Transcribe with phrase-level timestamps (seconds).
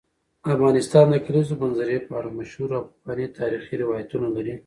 [0.55, 4.53] افغانستان د کلیزو منظره په اړه مشهور او پخواي تاریخی روایتونه لري.